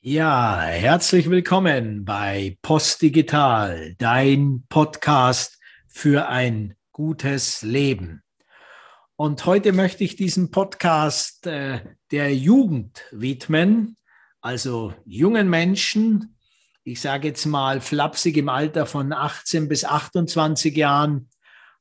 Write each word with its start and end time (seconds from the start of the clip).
Ja, 0.00 0.60
herzlich 0.60 1.28
willkommen 1.28 2.04
bei 2.04 2.56
Post 2.62 3.02
Digital, 3.02 3.96
dein 3.98 4.62
Podcast 4.68 5.58
für 5.88 6.28
ein 6.28 6.76
gutes 6.92 7.62
Leben. 7.62 8.22
Und 9.16 9.44
heute 9.44 9.72
möchte 9.72 10.04
ich 10.04 10.14
diesen 10.14 10.52
Podcast 10.52 11.48
äh, 11.48 11.80
der 12.12 12.32
Jugend 12.32 13.06
widmen, 13.10 13.96
also 14.40 14.94
jungen 15.04 15.50
Menschen, 15.50 16.36
ich 16.84 17.00
sage 17.00 17.26
jetzt 17.26 17.46
mal 17.46 17.80
flapsig 17.80 18.36
im 18.36 18.48
Alter 18.48 18.86
von 18.86 19.12
18 19.12 19.66
bis 19.66 19.84
28 19.84 20.76
Jahren. 20.76 21.28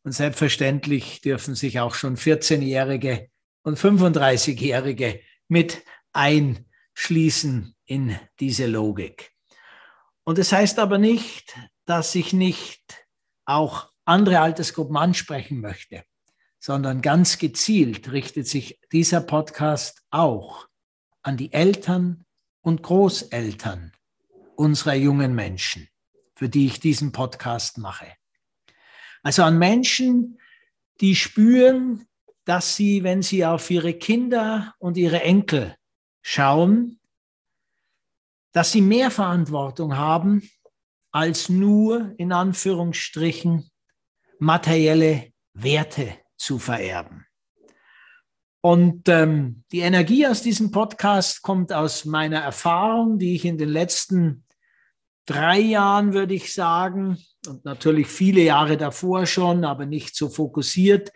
Und 0.02 0.14
selbstverständlich 0.14 1.22
dürfen 1.22 1.54
sich 1.54 1.80
auch 1.80 1.94
schon 1.94 2.18
14-Jährige 2.18 3.30
und 3.62 3.78
35-Jährige 3.78 5.20
mit 5.50 5.84
einschließen 6.14 7.76
in 7.88 8.20
diese 8.40 8.68
Logik. 8.68 9.34
Und 10.24 10.38
es 10.38 10.50
das 10.50 10.60
heißt 10.60 10.80
aber 10.80 10.98
nicht, 10.98 11.58
dass 11.86 12.14
ich 12.14 12.34
nicht 12.34 13.08
auch 13.46 13.90
andere 14.06 14.42
Altersgruppen 14.42 14.98
ansprechen 14.98 15.62
möchte, 15.62 16.04
sondern 16.60 17.02
ganz 17.02 17.40
gezielt 17.40 18.12
richtet 18.12 18.48
sich 18.48 18.80
dieser 18.92 19.22
Podcast 19.22 20.04
auch 20.12 20.68
an 21.24 21.38
die 21.38 21.52
Eltern 21.54 22.26
und 22.62 22.84
Großeltern 22.84 23.94
unserer 24.56 24.96
jungen 24.96 25.34
Menschen, 25.34 25.88
für 26.36 26.50
die 26.50 26.68
ich 26.68 26.80
diesen 26.80 27.12
Podcast 27.12 27.78
mache. 27.78 28.08
Also 29.24 29.44
an 29.44 29.58
Menschen, 29.58 30.40
die 31.00 31.16
spüren, 31.16 32.06
dass 32.44 32.76
sie, 32.76 33.04
wenn 33.04 33.22
sie 33.22 33.46
auf 33.46 33.70
ihre 33.70 33.94
Kinder 33.94 34.74
und 34.80 34.98
ihre 34.98 35.22
Enkel 35.22 35.76
schauen, 36.22 36.97
dass 38.58 38.72
sie 38.72 38.82
mehr 38.82 39.12
Verantwortung 39.12 39.98
haben, 39.98 40.42
als 41.12 41.48
nur 41.48 42.16
in 42.18 42.32
Anführungsstrichen 42.32 43.70
materielle 44.40 45.32
Werte 45.54 46.16
zu 46.38 46.58
vererben. 46.58 47.28
Und 48.62 49.08
ähm, 49.10 49.64
die 49.72 49.82
Energie 49.82 50.26
aus 50.26 50.42
diesem 50.42 50.72
Podcast 50.72 51.44
kommt 51.44 51.72
aus 51.72 52.06
meiner 52.06 52.40
Erfahrung, 52.40 53.20
die 53.20 53.36
ich 53.36 53.46
in 53.46 53.60
den 53.60 53.70
letzten 53.70 54.44
drei 55.28 55.60
Jahren, 55.60 56.14
würde 56.14 56.34
ich 56.34 56.52
sagen, 56.52 57.20
und 57.48 57.64
natürlich 57.64 58.08
viele 58.08 58.42
Jahre 58.42 58.76
davor 58.76 59.28
schon, 59.28 59.66
aber 59.66 59.86
nicht 59.86 60.16
so 60.16 60.30
fokussiert, 60.30 61.12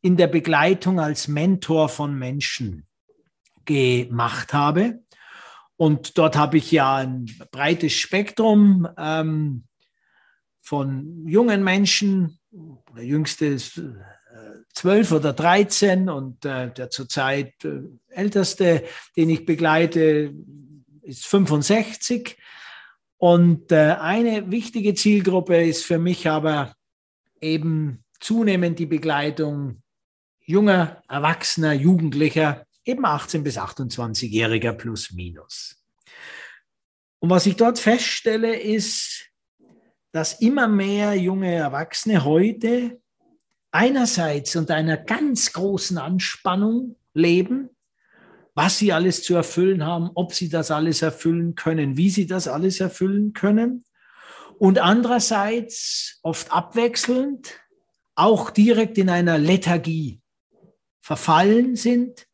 in 0.00 0.16
der 0.16 0.28
Begleitung 0.28 1.00
als 1.00 1.26
Mentor 1.26 1.88
von 1.88 2.16
Menschen 2.16 2.86
gemacht 3.64 4.52
habe. 4.52 5.02
Und 5.76 6.18
dort 6.18 6.36
habe 6.36 6.58
ich 6.58 6.70
ja 6.70 6.96
ein 6.96 7.26
breites 7.50 7.92
Spektrum 7.92 8.88
ähm, 8.96 9.64
von 10.60 11.26
jungen 11.26 11.64
Menschen. 11.64 12.38
Der 12.96 13.04
jüngste 13.04 13.46
ist 13.46 13.78
äh, 13.78 13.92
zwölf 14.72 15.12
oder 15.12 15.32
dreizehn 15.32 16.08
und 16.08 16.44
äh, 16.44 16.72
der 16.72 16.90
zurzeit 16.90 17.64
äh, 17.64 17.82
älteste, 18.08 18.84
den 19.16 19.30
ich 19.30 19.44
begleite, 19.44 20.32
ist 21.02 21.26
65. 21.26 22.36
Und 23.16 23.72
äh, 23.72 23.96
eine 24.00 24.50
wichtige 24.50 24.94
Zielgruppe 24.94 25.62
ist 25.62 25.84
für 25.84 25.98
mich 25.98 26.28
aber 26.28 26.74
eben 27.40 28.04
zunehmend 28.20 28.78
die 28.78 28.86
Begleitung 28.86 29.82
junger, 30.44 31.02
erwachsener, 31.08 31.72
Jugendlicher, 31.72 32.66
eben 32.84 33.04
18 33.04 33.42
bis 33.42 33.58
28-Jähriger 33.58 34.72
plus 34.72 35.12
minus. 35.12 35.76
Und 37.18 37.30
was 37.30 37.46
ich 37.46 37.56
dort 37.56 37.78
feststelle, 37.78 38.58
ist, 38.58 39.30
dass 40.12 40.40
immer 40.40 40.68
mehr 40.68 41.14
junge 41.14 41.52
Erwachsene 41.52 42.24
heute 42.24 43.00
einerseits 43.70 44.54
unter 44.54 44.74
einer 44.76 44.96
ganz 44.96 45.52
großen 45.52 45.98
Anspannung 45.98 46.96
leben, 47.14 47.70
was 48.54 48.78
sie 48.78 48.92
alles 48.92 49.24
zu 49.24 49.34
erfüllen 49.34 49.84
haben, 49.84 50.10
ob 50.14 50.32
sie 50.32 50.48
das 50.48 50.70
alles 50.70 51.02
erfüllen 51.02 51.56
können, 51.56 51.96
wie 51.96 52.10
sie 52.10 52.26
das 52.26 52.46
alles 52.46 52.78
erfüllen 52.78 53.32
können. 53.32 53.84
Und 54.58 54.78
andererseits 54.78 56.20
oft 56.22 56.52
abwechselnd 56.52 57.58
auch 58.14 58.50
direkt 58.50 58.96
in 58.98 59.10
einer 59.10 59.38
Lethargie 59.38 60.20
verfallen 61.00 61.74
sind 61.74 62.28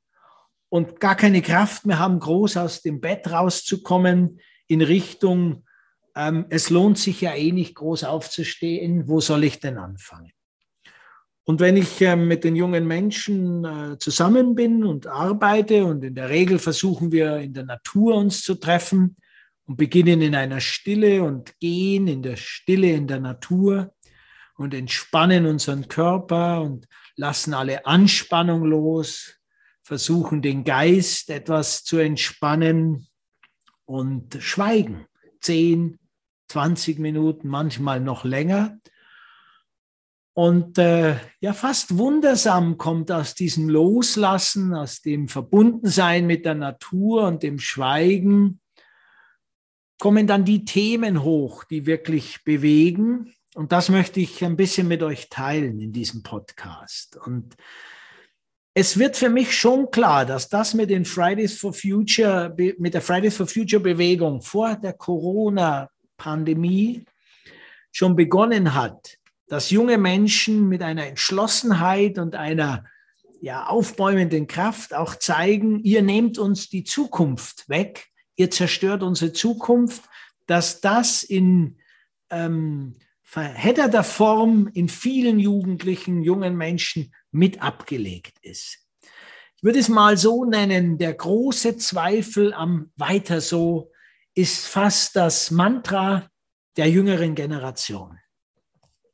und 0.70 1.00
gar 1.00 1.16
keine 1.16 1.42
Kraft 1.42 1.84
mehr 1.84 1.98
haben, 1.98 2.18
groß 2.18 2.56
aus 2.56 2.80
dem 2.80 3.00
Bett 3.00 3.30
rauszukommen 3.30 4.40
in 4.66 4.80
Richtung, 4.80 5.66
ähm, 6.16 6.46
es 6.48 6.70
lohnt 6.70 6.96
sich 6.96 7.20
ja 7.20 7.34
eh 7.34 7.52
nicht 7.52 7.74
groß 7.74 8.04
aufzustehen, 8.04 9.08
wo 9.08 9.20
soll 9.20 9.44
ich 9.44 9.60
denn 9.60 9.76
anfangen? 9.76 10.32
Und 11.44 11.58
wenn 11.58 11.76
ich 11.76 12.00
äh, 12.00 12.14
mit 12.14 12.44
den 12.44 12.54
jungen 12.54 12.86
Menschen 12.86 13.64
äh, 13.64 13.98
zusammen 13.98 14.54
bin 14.54 14.84
und 14.84 15.08
arbeite 15.08 15.84
und 15.84 16.04
in 16.04 16.14
der 16.14 16.28
Regel 16.28 16.60
versuchen 16.60 17.10
wir 17.10 17.38
in 17.38 17.52
der 17.52 17.64
Natur 17.64 18.14
uns 18.14 18.42
zu 18.42 18.54
treffen 18.54 19.16
und 19.66 19.76
beginnen 19.76 20.22
in 20.22 20.36
einer 20.36 20.60
Stille 20.60 21.24
und 21.24 21.58
gehen 21.58 22.06
in 22.06 22.22
der 22.22 22.36
Stille 22.36 22.92
in 22.92 23.08
der 23.08 23.18
Natur 23.18 23.92
und 24.56 24.74
entspannen 24.74 25.46
unseren 25.46 25.88
Körper 25.88 26.60
und 26.60 26.86
lassen 27.16 27.54
alle 27.54 27.86
Anspannung 27.86 28.64
los, 28.64 29.39
versuchen 29.90 30.40
den 30.40 30.62
Geist 30.62 31.30
etwas 31.30 31.82
zu 31.82 31.98
entspannen 31.98 33.08
und 33.86 34.36
schweigen. 34.38 35.06
Zehn, 35.40 35.98
20 36.46 37.00
Minuten, 37.00 37.48
manchmal 37.48 37.98
noch 37.98 38.22
länger. 38.24 38.78
Und 40.32 40.78
äh, 40.78 41.16
ja, 41.40 41.52
fast 41.54 41.98
wundersam 41.98 42.78
kommt 42.78 43.10
aus 43.10 43.34
diesem 43.34 43.68
Loslassen, 43.68 44.76
aus 44.76 45.02
dem 45.02 45.26
Verbundensein 45.26 46.24
mit 46.24 46.44
der 46.44 46.54
Natur 46.54 47.26
und 47.26 47.42
dem 47.42 47.58
Schweigen, 47.58 48.60
kommen 49.98 50.28
dann 50.28 50.44
die 50.44 50.64
Themen 50.64 51.24
hoch, 51.24 51.64
die 51.64 51.84
wirklich 51.84 52.44
bewegen. 52.44 53.34
Und 53.56 53.72
das 53.72 53.88
möchte 53.88 54.20
ich 54.20 54.44
ein 54.44 54.56
bisschen 54.56 54.86
mit 54.86 55.02
euch 55.02 55.30
teilen 55.30 55.80
in 55.80 55.92
diesem 55.92 56.22
Podcast. 56.22 57.16
Und 57.16 57.56
es 58.74 58.98
wird 58.98 59.16
für 59.16 59.30
mich 59.30 59.56
schon 59.56 59.90
klar, 59.90 60.24
dass 60.24 60.48
das 60.48 60.74
mit 60.74 60.90
den 60.90 61.04
Fridays 61.04 61.58
for 61.58 61.72
Future, 61.72 62.54
mit 62.78 62.94
der 62.94 63.02
Fridays 63.02 63.36
for 63.36 63.48
Future 63.48 63.82
Bewegung 63.82 64.42
vor 64.42 64.76
der 64.76 64.92
Corona-Pandemie 64.92 67.04
schon 67.90 68.14
begonnen 68.14 68.72
hat, 68.74 69.16
dass 69.48 69.70
junge 69.70 69.98
Menschen 69.98 70.68
mit 70.68 70.82
einer 70.82 71.06
Entschlossenheit 71.06 72.16
und 72.18 72.36
einer 72.36 72.84
ja, 73.40 73.66
aufbäumenden 73.66 74.46
Kraft 74.46 74.94
auch 74.94 75.16
zeigen, 75.16 75.80
ihr 75.80 76.02
nehmt 76.02 76.38
uns 76.38 76.68
die 76.68 76.84
Zukunft 76.84 77.68
weg, 77.68 78.06
ihr 78.36 78.50
zerstört 78.50 79.02
unsere 79.02 79.32
Zukunft, 79.32 80.04
dass 80.46 80.80
das 80.80 81.24
in 81.24 81.78
ähm, 82.30 82.94
verhedderter 83.22 84.04
Form 84.04 84.70
in 84.74 84.88
vielen 84.88 85.40
Jugendlichen, 85.40 86.22
jungen 86.22 86.56
Menschen 86.56 87.12
mit 87.30 87.62
abgelegt 87.62 88.38
ist. 88.42 88.78
Ich 89.56 89.62
würde 89.62 89.78
es 89.78 89.88
mal 89.88 90.16
so 90.16 90.44
nennen, 90.44 90.98
der 90.98 91.14
große 91.14 91.76
Zweifel 91.76 92.54
am 92.54 92.92
Weiter 92.96 93.40
so 93.40 93.92
ist 94.34 94.66
fast 94.66 95.16
das 95.16 95.50
Mantra 95.50 96.30
der 96.76 96.88
jüngeren 96.88 97.34
Generation. 97.34 98.18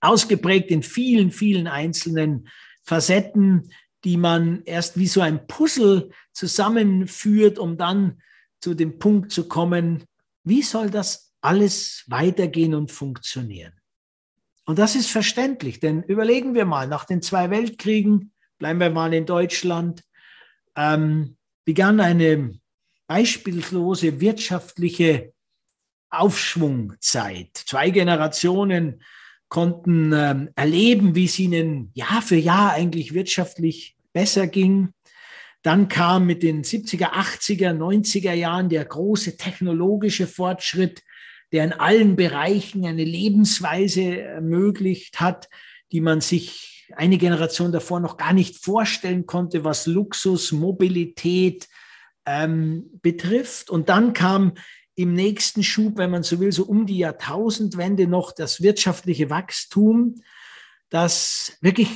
Ausgeprägt 0.00 0.71
in 0.71 0.82
vielen, 0.82 1.32
vielen 1.32 1.66
einzelnen 1.66 2.49
Facetten, 2.84 3.72
die 4.04 4.16
man 4.16 4.62
erst 4.65 4.97
wie 4.98 5.09
so 5.09 5.21
ein 5.21 5.47
Puzzle 5.48 6.10
zusammenführt, 6.33 7.59
um 7.59 7.77
dann 7.77 8.22
zu 8.60 8.75
dem 8.75 8.98
Punkt 8.98 9.33
zu 9.33 9.48
kommen, 9.48 10.04
wie 10.44 10.62
soll 10.62 10.91
das 10.91 11.33
alles 11.41 12.04
weitergehen 12.07 12.74
und 12.74 12.92
funktionieren? 12.92 13.72
Und 14.66 14.80
das 14.80 14.97
ist 14.97 15.10
verständlich, 15.10 15.78
denn 15.78 16.03
überlegen 16.03 16.54
wir 16.54 16.65
mal, 16.65 16.89
nach 16.89 17.04
den 17.04 17.22
zwei 17.22 17.51
Weltkriegen, 17.51 18.33
bleiben 18.59 18.80
wir 18.80 18.91
mal 18.91 19.15
in 19.15 19.24
Deutschland, 19.24 20.03
ähm, 20.77 21.36
begann 21.65 22.01
eine 22.01 22.59
beispiellose 23.07 24.21
wirtschaftliche 24.21 25.33
Aufschwungzeit. 26.10 27.51
Zwei 27.54 27.91
Generationen 27.91 29.03
konnten 29.48 30.13
ähm, 30.13 30.51
erleben, 30.57 31.15
wie 31.15 31.27
es 31.27 31.39
ihnen 31.39 31.92
Jahr 31.95 32.21
für 32.21 32.36
Jahr 32.36 32.72
eigentlich 32.72 33.15
wirtschaftlich 33.15 33.97
besser 34.12 34.48
ging. 34.48 34.91
Dann 35.62 35.89
kam 35.89 36.27
mit 36.27 36.42
den 36.42 36.65
70er, 36.65 37.12
80er, 37.12 37.72
90er 37.72 38.33
Jahren 38.33 38.69
der 38.69 38.84
große 38.84 39.36
technologische 39.36 40.27
Fortschritt, 40.27 41.03
der 41.53 41.65
in 41.65 41.72
allen 41.72 42.16
Bereichen 42.16 42.84
eine 42.84 43.04
Lebensweise 43.04 44.21
ermöglicht 44.21 45.21
hat, 45.21 45.48
die 45.93 46.01
man 46.01 46.21
sich 46.21 46.77
eine 46.95 47.19
Generation 47.19 47.72
davor 47.72 48.01
noch 48.01 48.16
gar 48.16 48.33
nicht 48.33 48.63
vorstellen 48.63 49.27
konnte, 49.27 49.65
was 49.65 49.87
Luxus, 49.87 50.53
Mobilität 50.53 51.69
ähm, 52.25 52.91
betrifft. 53.03 53.71
Und 53.71 53.89
dann 53.89 54.13
kam 54.13 54.54
im 54.95 55.13
nächsten 55.13 55.63
Schub, 55.63 55.98
wenn 55.98 56.10
man 56.10 56.22
so 56.22 56.41
will, 56.41 56.53
so 56.53 56.65
um 56.65 56.87
die 56.87 56.98
Jahrtausendwende 56.98 58.07
noch 58.07 58.33
das 58.33 58.63
wirtschaftliche 58.63 59.31
Wachstum, 59.31 60.16
das 60.89 61.57
wirklich 61.60 61.89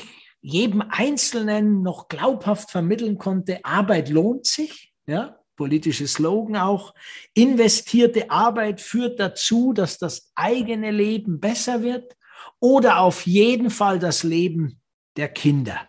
jedem 0.42 0.82
Einzelnen 0.82 1.82
noch 1.82 2.08
glaubhaft 2.08 2.70
vermitteln 2.70 3.18
konnte, 3.18 3.64
Arbeit 3.64 4.08
lohnt 4.08 4.46
sich, 4.46 4.92
ja, 5.06 5.39
politische 5.60 6.08
Slogan 6.08 6.56
auch, 6.56 6.94
investierte 7.34 8.30
Arbeit 8.30 8.80
führt 8.80 9.20
dazu, 9.20 9.74
dass 9.74 9.98
das 9.98 10.32
eigene 10.34 10.90
Leben 10.90 11.38
besser 11.38 11.82
wird 11.82 12.16
oder 12.60 13.00
auf 13.00 13.26
jeden 13.26 13.68
Fall 13.68 13.98
das 13.98 14.22
Leben 14.22 14.80
der 15.18 15.28
Kinder. 15.28 15.86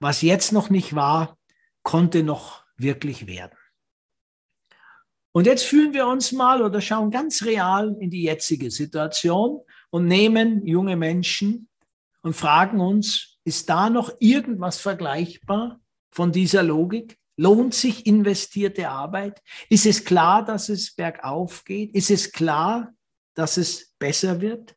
Was 0.00 0.20
jetzt 0.22 0.50
noch 0.50 0.68
nicht 0.68 0.96
war, 0.96 1.38
konnte 1.84 2.24
noch 2.24 2.64
wirklich 2.76 3.28
werden. 3.28 3.56
Und 5.30 5.46
jetzt 5.46 5.64
fühlen 5.64 5.94
wir 5.94 6.08
uns 6.08 6.32
mal 6.32 6.60
oder 6.60 6.80
schauen 6.80 7.12
ganz 7.12 7.44
real 7.44 7.96
in 8.00 8.10
die 8.10 8.24
jetzige 8.24 8.72
Situation 8.72 9.60
und 9.90 10.06
nehmen 10.06 10.66
junge 10.66 10.96
Menschen 10.96 11.68
und 12.22 12.34
fragen 12.34 12.80
uns, 12.80 13.38
ist 13.44 13.68
da 13.68 13.90
noch 13.90 14.12
irgendwas 14.18 14.80
vergleichbar 14.80 15.78
von 16.10 16.32
dieser 16.32 16.64
Logik? 16.64 17.16
Lohnt 17.36 17.74
sich 17.74 18.06
investierte 18.06 18.88
Arbeit? 18.88 19.42
Ist 19.68 19.86
es 19.86 20.04
klar, 20.04 20.44
dass 20.44 20.68
es 20.68 20.94
bergauf 20.94 21.64
geht? 21.64 21.94
Ist 21.94 22.10
es 22.10 22.30
klar, 22.30 22.94
dass 23.34 23.56
es 23.56 23.94
besser 23.98 24.40
wird? 24.40 24.76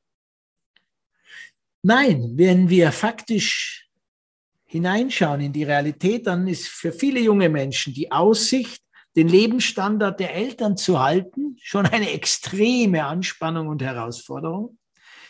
Nein, 1.83 2.33
wenn 2.35 2.69
wir 2.69 2.91
faktisch 2.91 3.87
hineinschauen 4.65 5.41
in 5.41 5.53
die 5.53 5.63
Realität, 5.63 6.25
dann 6.25 6.47
ist 6.47 6.67
für 6.67 6.91
viele 6.91 7.19
junge 7.19 7.47
Menschen 7.49 7.93
die 7.93 8.11
Aussicht, 8.11 8.81
den 9.15 9.29
Lebensstandard 9.29 10.19
der 10.19 10.35
Eltern 10.35 10.77
zu 10.77 10.99
halten, 10.99 11.57
schon 11.61 11.85
eine 11.85 12.11
extreme 12.11 13.05
Anspannung 13.05 13.67
und 13.67 13.81
Herausforderung. 13.81 14.77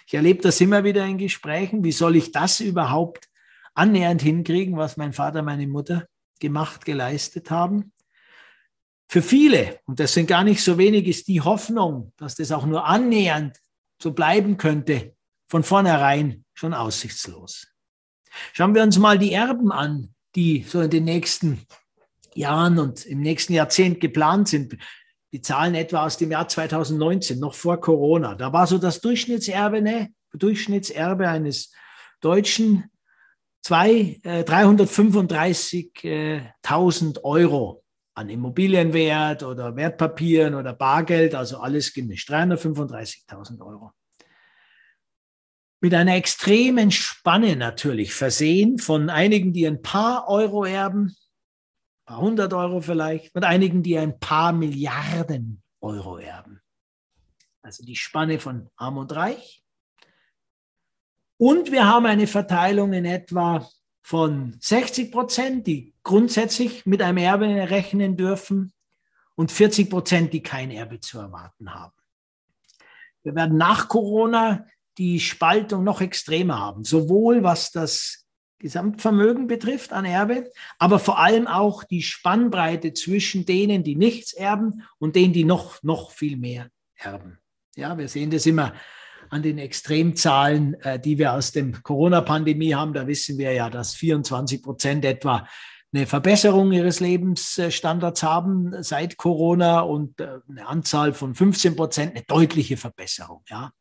Ich 0.07 0.13
erlebe 0.13 0.41
das 0.41 0.61
immer 0.61 0.83
wieder 0.83 1.05
in 1.05 1.17
Gesprächen. 1.17 1.83
Wie 1.83 1.91
soll 1.91 2.15
ich 2.15 2.31
das 2.31 2.61
überhaupt 2.61 3.27
annähernd 3.73 4.21
hinkriegen, 4.21 4.77
was 4.77 4.97
mein 4.97 5.13
Vater, 5.13 5.41
meine 5.43 5.67
Mutter 5.67 6.07
gemacht, 6.39 6.85
geleistet 6.85 7.51
haben? 7.51 7.91
Für 9.09 9.21
viele, 9.21 9.79
und 9.85 9.99
das 9.99 10.13
sind 10.13 10.27
gar 10.27 10.43
nicht 10.43 10.61
so 10.61 10.77
wenig, 10.77 11.07
ist 11.07 11.27
die 11.27 11.41
Hoffnung, 11.41 12.11
dass 12.17 12.35
das 12.35 12.51
auch 12.51 12.65
nur 12.65 12.85
annähernd 12.85 13.57
so 14.01 14.11
bleiben 14.11 14.57
könnte, 14.57 15.15
von 15.47 15.63
vornherein 15.63 16.43
schon 16.53 16.73
aussichtslos. 16.73 17.67
Schauen 18.53 18.75
wir 18.75 18.83
uns 18.83 18.97
mal 18.97 19.17
die 19.17 19.31
Erben 19.31 19.71
an, 19.71 20.13
die 20.35 20.63
so 20.67 20.81
in 20.81 20.89
den 20.89 21.05
nächsten 21.05 21.65
Jahren 22.35 22.79
und 22.79 23.05
im 23.05 23.21
nächsten 23.21 23.53
Jahrzehnt 23.53 24.01
geplant 24.01 24.49
sind. 24.49 24.77
Die 25.31 25.41
Zahlen 25.41 25.75
etwa 25.75 26.05
aus 26.05 26.17
dem 26.17 26.31
Jahr 26.31 26.47
2019, 26.47 27.39
noch 27.39 27.55
vor 27.55 27.79
Corona. 27.79 28.35
Da 28.35 28.53
war 28.53 28.67
so 28.67 28.77
das 28.77 29.01
Durchschnittserbe, 29.01 29.81
ne, 29.81 30.13
Durchschnittserbe 30.33 31.27
eines 31.27 31.71
Deutschen 32.21 32.91
zwei, 33.67 34.19
äh, 34.23 34.43
335.000 34.45 37.23
Euro 37.25 37.83
an 38.13 38.29
Immobilienwert 38.29 39.43
oder 39.43 39.75
Wertpapieren 39.75 40.55
oder 40.55 40.71
Bargeld, 40.71 41.35
also 41.35 41.57
alles 41.57 41.93
gemischt. 41.93 42.29
335.000 42.29 43.61
Euro. 43.61 43.91
Mit 45.81 45.93
einer 45.93 46.15
extremen 46.15 46.91
Spanne 46.91 47.57
natürlich 47.57 48.13
versehen 48.13 48.79
von 48.79 49.09
einigen, 49.09 49.51
die 49.51 49.67
ein 49.67 49.81
paar 49.81 50.29
Euro 50.29 50.63
erben, 50.63 51.13
paar 52.05 52.21
hundert 52.21 52.53
Euro 52.53 52.79
vielleicht, 52.79 53.35
und 53.35 53.43
einigen, 53.43 53.83
die 53.83 53.97
ein 53.97 54.17
paar 54.17 54.53
Milliarden 54.53 55.61
Euro 55.81 56.19
erben. 56.19 56.61
Also 57.61 57.83
die 57.83 57.97
Spanne 57.97 58.39
von 58.39 58.69
arm 58.77 58.97
und 58.97 59.13
reich. 59.13 59.61
Und 61.37 61.71
wir 61.71 61.85
haben 61.85 62.05
eine 62.05 62.27
Verteilung 62.27 62.93
in 62.93 63.05
etwa 63.05 63.67
von 64.01 64.57
60 64.59 65.11
Prozent, 65.11 65.67
die 65.67 65.93
grundsätzlich 66.03 66.85
mit 66.85 67.01
einem 67.01 67.17
Erbe 67.17 67.47
rechnen 67.69 68.17
dürfen 68.17 68.73
und 69.35 69.51
40 69.51 69.89
Prozent, 69.89 70.33
die 70.33 70.41
kein 70.41 70.71
Erbe 70.71 70.99
zu 70.99 71.19
erwarten 71.19 71.73
haben. 71.73 71.93
Wir 73.23 73.35
werden 73.35 73.57
nach 73.57 73.87
Corona 73.87 74.65
die 74.97 75.19
Spaltung 75.19 75.83
noch 75.83 76.01
extremer 76.01 76.59
haben, 76.59 76.83
sowohl 76.83 77.43
was 77.43 77.71
das 77.71 78.25
Gesamtvermögen 78.59 79.45
betrifft 79.45 79.93
an 79.93 80.05
Erbe, 80.05 80.51
aber 80.79 80.97
vor 80.97 81.19
allem 81.19 81.45
auch 81.45 81.83
die 81.83 82.01
Spannbreite 82.01 82.93
zwischen 82.93 83.45
denen, 83.45 83.83
die 83.83 83.95
nichts 83.95 84.33
erben 84.33 84.83
und 84.97 85.15
denen, 85.15 85.33
die 85.33 85.43
noch, 85.43 85.83
noch 85.83 86.09
viel 86.11 86.37
mehr 86.37 86.69
erben. 86.95 87.37
Ja, 87.75 87.95
wir 87.97 88.07
sehen 88.07 88.31
das 88.31 88.47
immer 88.47 88.73
an 89.29 89.41
den 89.43 89.57
Extremzahlen, 89.57 90.75
äh, 90.81 90.99
die 90.99 91.17
wir 91.17 91.33
aus 91.33 91.51
dem 91.51 91.83
Corona-Pandemie 91.83 92.73
haben. 92.73 92.93
Da 92.93 93.07
wissen 93.07 93.37
wir 93.37 93.53
ja, 93.53 93.69
dass 93.69 93.95
24 93.95 94.61
Prozent 94.63 95.05
etwa 95.05 95.47
eine 95.93 96.05
Verbesserung 96.05 96.71
ihres 96.71 96.99
Lebensstandards 96.99 98.21
haben 98.23 98.83
seit 98.83 99.17
Corona 99.17 99.81
und 99.81 100.19
äh, 100.19 100.39
eine 100.49 100.67
Anzahl 100.67 101.13
von 101.13 101.33
15 101.35 101.75
Prozent 101.75 102.15
eine 102.15 102.23
deutliche 102.25 102.77
Verbesserung. 102.77 103.43
Ja, 103.49 103.71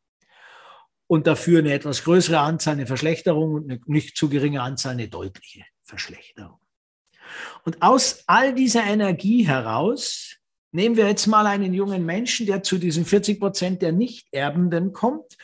und 1.07 1.25
dafür 1.25 1.59
eine 1.59 1.73
etwas 1.73 2.03
größere 2.03 2.39
Anzahl 2.39 2.73
eine 2.73 2.85
Verschlechterung 2.85 3.53
und 3.53 3.71
eine 3.71 3.79
nicht 3.85 4.17
zu 4.17 4.29
geringe 4.29 4.61
Anzahl 4.61 4.93
eine 4.93 5.07
deutliche 5.07 5.63
Verschlechterung. 5.83 6.59
Und 7.63 7.81
aus 7.81 8.23
all 8.27 8.53
dieser 8.53 8.83
Energie 8.83 9.45
heraus 9.45 10.36
nehmen 10.77 10.95
wir 10.95 11.07
jetzt 11.07 11.25
mal 11.25 11.47
einen 11.47 11.73
jungen 11.73 12.05
Menschen, 12.05 12.45
der 12.45 12.61
zu 12.61 12.77
diesen 12.77 13.03
40 13.03 13.39
Prozent 13.39 13.81
der 13.81 13.91
Nichterbenden 13.91 14.93
kommt, 14.93 15.35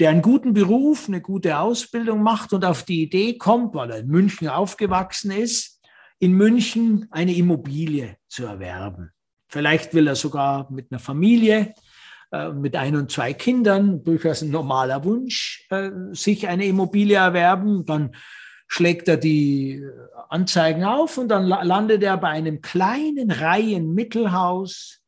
der 0.00 0.08
einen 0.08 0.22
guten 0.22 0.54
Beruf, 0.54 1.08
eine 1.08 1.20
gute 1.20 1.58
Ausbildung 1.58 2.22
macht 2.22 2.54
und 2.54 2.64
auf 2.64 2.84
die 2.84 3.02
Idee 3.02 3.36
kommt, 3.36 3.74
weil 3.74 3.90
er 3.90 3.98
in 3.98 4.06
München 4.06 4.48
aufgewachsen 4.48 5.30
ist, 5.30 5.82
in 6.18 6.32
München 6.32 7.06
eine 7.10 7.34
Immobilie 7.34 8.16
zu 8.28 8.46
erwerben. 8.46 9.10
Vielleicht 9.48 9.92
will 9.92 10.06
er 10.06 10.16
sogar 10.16 10.72
mit 10.72 10.90
einer 10.90 10.98
Familie 10.98 11.74
äh, 12.32 12.50
mit 12.50 12.74
ein 12.74 12.96
und 12.96 13.10
zwei 13.12 13.34
Kindern, 13.34 14.02
durchaus 14.02 14.40
ein 14.40 14.50
normaler 14.50 15.04
Wunsch, 15.04 15.66
äh, 15.68 15.90
sich 16.12 16.48
eine 16.48 16.64
Immobilie 16.64 17.16
erwerben. 17.16 17.84
Dann 17.84 18.14
schlägt 18.68 19.08
er 19.08 19.16
die 19.16 19.84
Anzeigen 20.28 20.84
auf 20.84 21.18
und 21.18 21.28
dann 21.28 21.46
landet 21.46 22.02
er 22.02 22.16
bei 22.18 22.28
einem 22.28 22.60
kleinen 22.60 23.30
Reihenmittelhaus 23.30 25.00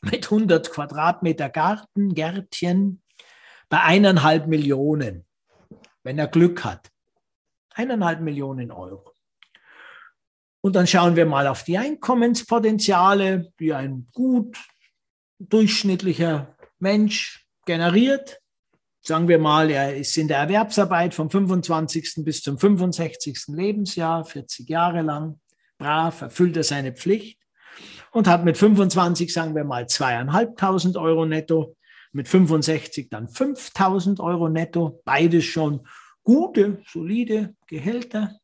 mit 0.00 0.24
100 0.24 0.70
Quadratmeter 0.70 1.48
Garten, 1.48 2.14
Gärtchen, 2.14 3.02
bei 3.68 3.80
eineinhalb 3.80 4.48
Millionen, 4.48 5.24
wenn 6.02 6.18
er 6.18 6.26
Glück 6.26 6.64
hat. 6.64 6.90
Eineinhalb 7.74 8.20
Millionen 8.20 8.72
Euro. 8.72 9.14
Und 10.60 10.76
dann 10.76 10.86
schauen 10.86 11.16
wir 11.16 11.26
mal 11.26 11.46
auf 11.46 11.64
die 11.64 11.78
Einkommenspotenziale, 11.78 13.52
die 13.58 13.72
ein 13.72 14.08
gut 14.12 14.56
durchschnittlicher 15.38 16.56
Mensch 16.78 17.46
generiert. 17.64 18.41
Sagen 19.04 19.26
wir 19.26 19.40
mal, 19.40 19.68
er 19.68 19.96
ist 19.96 20.16
in 20.16 20.28
der 20.28 20.38
Erwerbsarbeit 20.38 21.12
vom 21.12 21.28
25. 21.28 22.24
bis 22.24 22.40
zum 22.40 22.56
65. 22.56 23.46
Lebensjahr, 23.48 24.24
40 24.24 24.68
Jahre 24.68 25.02
lang, 25.02 25.40
brav, 25.76 26.22
erfüllt 26.22 26.56
er 26.56 26.62
seine 26.62 26.92
Pflicht 26.92 27.40
und 28.12 28.28
hat 28.28 28.44
mit 28.44 28.56
25, 28.56 29.32
sagen 29.32 29.56
wir 29.56 29.64
mal, 29.64 29.88
zweieinhalbtausend 29.88 30.96
Euro 30.96 31.26
netto, 31.26 31.76
mit 32.12 32.28
65 32.28 33.08
dann 33.10 33.26
5000 33.26 34.20
Euro 34.20 34.48
netto, 34.48 35.02
beides 35.04 35.46
schon 35.46 35.84
gute, 36.22 36.80
solide 36.86 37.56
Gehälter. 37.66 38.38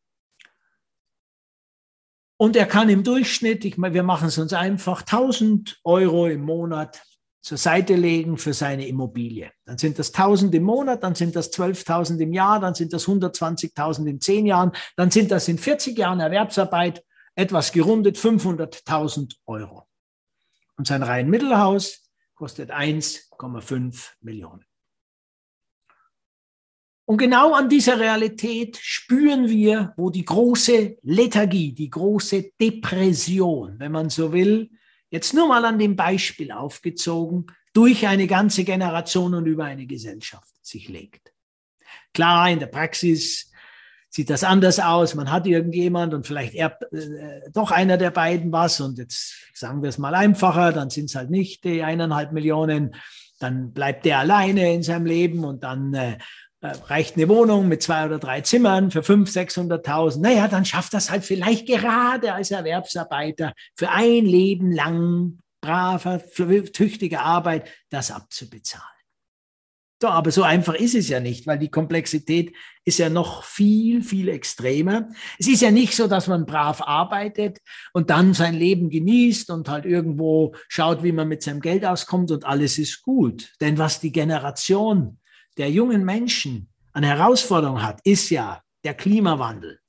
Und 2.37 2.57
er 2.57 2.67
kann 2.67 2.88
im 2.88 3.05
Durchschnitt, 3.05 3.65
ich 3.65 3.79
meine, 3.79 3.95
wir 3.95 4.03
machen 4.03 4.27
es 4.27 4.38
uns 4.38 4.53
einfach, 4.53 5.03
1000 5.03 5.79
Euro 5.85 6.27
im 6.27 6.41
Monat 6.41 7.00
zur 7.40 7.59
Seite 7.59 7.95
legen 7.95 8.37
für 8.37 8.52
seine 8.52 8.87
Immobilie. 8.87 9.50
Dann 9.64 9.78
sind 9.78 9.99
das 9.99 10.12
1000 10.12 10.54
im 10.54 10.64
Monat, 10.64 11.02
dann 11.02 11.14
sind 11.14 11.37
das 11.37 11.52
12.000 11.52 12.18
im 12.21 12.33
Jahr, 12.33 12.61
dann 12.61 12.75
sind 12.75 12.92
das 12.92 13.07
120.000 13.07 14.07
in 14.07 14.21
10 14.21 14.47
Jahren, 14.47 14.73
dann 14.97 15.11
sind 15.11 15.30
das 15.30 15.49
in 15.49 15.59
40 15.59 15.97
Jahren 15.97 16.21
Erwerbsarbeit 16.21 17.04
etwas 17.35 17.73
gerundet 17.73 18.16
500.000 18.18 19.37
Euro. 19.47 19.87
Und 20.76 20.87
sein 20.87 21.02
Reihenmittelhaus 21.02 22.11
kostet 22.35 22.71
1,5 22.71 24.11
Millionen. 24.21 24.64
Und 27.04 27.16
genau 27.16 27.54
an 27.54 27.71
dieser 27.71 27.99
Realität 27.99 28.76
spüren 28.83 29.49
wir, 29.49 29.95
wo 29.97 30.11
die 30.11 30.26
große 30.26 30.99
Lethargie, 31.02 31.73
die 31.73 31.88
große 31.88 32.50
Depression, 32.61 33.78
wenn 33.78 33.92
man 33.92 34.11
so 34.11 34.33
will, 34.33 34.71
jetzt 35.11 35.35
nur 35.35 35.49
mal 35.49 35.65
an 35.65 35.79
dem 35.79 35.97
Beispiel 35.97 36.53
aufgezogen, 36.53 37.47
durch 37.73 38.07
eine 38.07 38.27
ganze 38.27 38.65
Generation 38.65 39.35
und 39.35 39.47
über 39.47 39.65
eine 39.65 39.87
Gesellschaft 39.87 40.53
sich 40.62 40.88
legt. 40.88 41.33
Klar, 42.12 42.50
in 42.50 42.59
der 42.59 42.67
Praxis 42.67 43.50
sieht 44.11 44.31
das 44.31 44.45
anders 44.45 44.81
aus. 44.81 45.15
Man 45.15 45.31
hat 45.31 45.47
irgendjemand 45.47 46.15
und 46.15 46.27
vielleicht 46.27 46.55
erbt 46.55 46.83
äh, 46.93 47.50
doch 47.53 47.71
einer 47.71 47.97
der 47.97 48.11
beiden 48.11 48.50
was. 48.53 48.81
Und 48.81 48.99
jetzt 48.99 49.35
sagen 49.55 49.83
wir 49.83 49.91
es 49.91 49.99
mal 49.99 50.15
einfacher, 50.15 50.73
dann 50.73 50.91
sind 50.91 51.07
es 51.07 51.15
halt 51.15 51.31
nicht 51.31 51.65
die 51.65 51.83
eineinhalb 51.83 52.33
Millionen. 52.33 52.95
Dann 53.38 53.73
bleibt 53.73 54.05
der 54.05 54.19
alleine 54.19 54.73
in 54.75 54.83
seinem 54.83 55.07
Leben 55.07 55.45
und 55.45 55.62
dann 55.62 55.95
äh, 55.95 56.19
reicht 56.62 57.17
eine 57.17 57.29
Wohnung 57.29 57.69
mit 57.69 57.83
zwei 57.83 58.07
oder 58.07 58.19
drei 58.19 58.41
Zimmern 58.41 58.91
für 58.91 59.00
500.000, 59.00 59.85
600.000. 59.85 60.21
Naja, 60.21 60.49
dann 60.49 60.65
schafft 60.65 60.95
das 60.95 61.11
halt 61.11 61.25
vielleicht 61.25 61.67
gerade 61.67 62.35
als 62.35 62.50
Erwerbsarbeiter 62.50 63.53
für 63.77 63.91
ein 63.91 64.25
Leben 64.25 64.73
lang 64.73 65.38
braver, 65.61 66.21
tüchtige 66.73 67.21
Arbeit, 67.21 67.69
das 67.91 68.11
abzubezahlen. 68.11 68.85
So, 70.00 70.09
aber 70.09 70.31
so 70.31 70.45
einfach 70.45 70.75
ist 70.75 70.95
es 70.95 71.09
ja 71.09 71.19
nicht, 71.19 71.49
weil 71.49 71.59
die 71.59 71.73
Komplexität 71.73 72.55
ist 72.85 73.00
ja 73.00 73.09
noch 73.09 73.43
viel, 73.43 74.00
viel 74.00 74.29
extremer. 74.29 75.09
Es 75.41 75.49
ist 75.49 75.61
ja 75.61 75.73
nicht 75.73 75.97
so, 75.97 76.07
dass 76.07 76.29
man 76.29 76.47
brav 76.47 76.83
arbeitet 76.83 77.59
und 77.93 78.09
dann 78.09 78.33
sein 78.33 78.55
Leben 78.55 78.91
genießt 78.91 79.50
und 79.50 79.69
halt 79.69 79.87
irgendwo 79.87 80.55
schaut, 80.69 81.03
wie 81.03 81.11
man 81.11 81.27
mit 81.27 81.43
seinem 81.43 81.61
Geld 81.61 81.85
auskommt 81.85 82.31
und 82.31 82.45
alles 82.45 82.79
ist 82.79 83.03
gut. 83.03 83.53
Denn 83.61 83.77
was 83.77 83.99
die 83.99 84.12
Generation 84.12 85.19
der 85.59 85.71
jungen 85.71 86.05
Menschen 86.05 86.69
an 86.93 87.03
Herausforderungen 87.03 87.83
hat, 87.83 88.00
ist 88.05 88.31
ja 88.31 88.62
der 88.85 88.95
Klimawandel, 88.95 89.81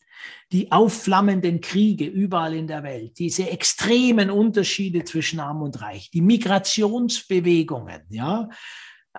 die 0.52 0.72
aufflammenden 0.72 1.62
Kriege 1.62 2.06
überall 2.06 2.56
in 2.56 2.68
der 2.68 2.84
Welt, 2.84 3.20
diese 3.20 3.50
extremen 3.50 4.30
Unterschiede 4.30 5.04
zwischen 5.04 5.40
Arm 5.40 5.62
und 5.62 5.82
Reich, 5.82 6.10
die 6.12 6.22
Migrationsbewegungen, 6.22 8.02
ja, 8.10 8.50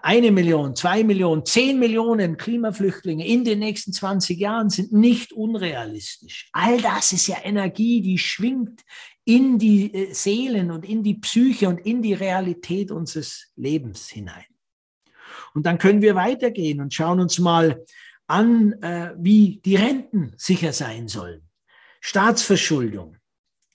eine 0.02 0.30
Million, 0.30 0.76
zwei 0.76 1.02
Millionen, 1.04 1.44
zehn 1.44 1.78
Millionen 1.78 2.36
Klimaflüchtlinge 2.36 3.26
in 3.26 3.44
den 3.44 3.58
nächsten 3.58 3.92
20 3.92 4.38
Jahren 4.38 4.70
sind 4.70 4.92
nicht 4.92 5.32
unrealistisch. 5.32 6.48
All 6.52 6.80
das 6.80 7.12
ist 7.12 7.26
ja 7.26 7.36
Energie, 7.42 8.00
die 8.00 8.18
schwingt 8.18 8.82
in 9.24 9.58
die 9.58 9.92
äh, 9.92 10.12
Seelen 10.12 10.70
und 10.70 10.88
in 10.88 11.02
die 11.02 11.14
Psyche 11.14 11.68
und 11.68 11.78
in 11.78 12.02
die 12.02 12.14
Realität 12.14 12.90
unseres 12.90 13.52
Lebens 13.56 14.08
hinein. 14.08 14.44
Und 15.54 15.66
dann 15.66 15.78
können 15.78 16.02
wir 16.02 16.14
weitergehen 16.14 16.80
und 16.80 16.94
schauen 16.94 17.20
uns 17.20 17.38
mal 17.38 17.84
an, 18.26 18.72
äh, 18.82 19.14
wie 19.18 19.60
die 19.64 19.76
Renten 19.76 20.32
sicher 20.36 20.72
sein 20.72 21.08
sollen. 21.08 21.42
Staatsverschuldung, 22.00 23.16